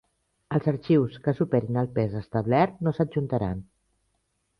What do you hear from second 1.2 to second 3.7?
que superin el pes establert no s'adjuntaran.